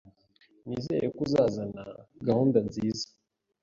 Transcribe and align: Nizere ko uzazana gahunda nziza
Nizere 0.67 1.05
ko 1.15 1.19
uzazana 1.25 1.83
gahunda 2.27 2.57
nziza 2.67 3.05